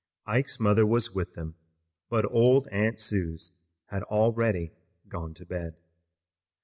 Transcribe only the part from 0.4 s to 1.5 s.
mother was with